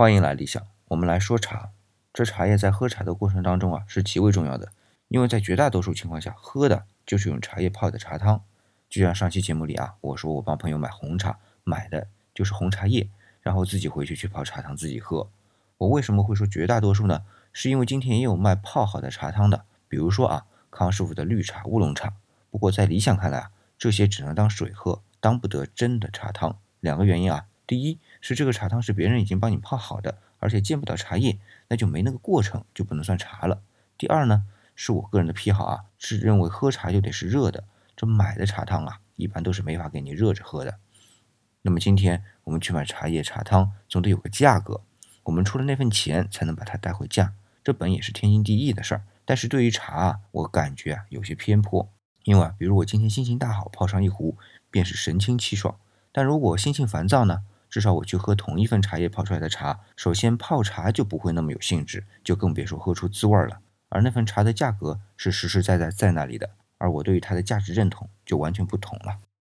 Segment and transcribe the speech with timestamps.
[0.00, 1.72] 欢迎来理想，我们来说茶。
[2.12, 4.70] 这茶叶在喝茶的过程当中啊，是极为重要的，
[5.08, 8.40] 因为在绝大多数情况下，喝的就是用茶叶泡的茶汤。
[8.88, 13.08] 就像上期节目里啊，我说我帮朋友买红茶，买的就是红茶叶，
[13.42, 15.28] 然后自己回去去泡茶汤自己喝。
[15.78, 17.24] 我为什么会说绝大多数呢？
[17.52, 22.14] 是因为今天也有卖泡好的茶汤的，比如说啊，康师傅的绿茶、乌龙茶。
[22.52, 26.56] 不过在理想看来啊，这些只能当水喝，当不得真的茶汤。
[26.78, 33.60] 两个原因啊，第一是这个茶汤是别人已经帮你泡好的，而且见不到茶叶，那就没那个过程，就不能算茶了。
[33.98, 34.44] 第二呢，
[34.74, 37.64] 是我个人的癖好啊，是认为喝茶就得是热的。
[37.94, 40.78] 这买的茶汤啊，一般都是没法给你热着喝的。
[41.60, 44.80] 那么今天我们去买茶叶茶汤，总得有个价格，
[45.24, 49.02] 我们出了那份钱才能把它带回家，这本也是天经地义的事儿。
[49.26, 51.86] 但是对于茶啊，我感觉啊有些偏颇，
[52.24, 54.38] 因为啊，比如我今天心情大好，泡上一壶，
[54.70, 55.74] 便是神清气爽；
[56.12, 63.60] 但如果心情烦躁呢，至少我去喝同一份茶叶泡出来的茶，首先泡茶就不会那么有兴致，就更别说喝出滋味了。
[63.88, 66.50] 而那份茶的价格是实实在在在那里的。
[66.78, 69.18] 而我对于它的价值认同就完全不同了。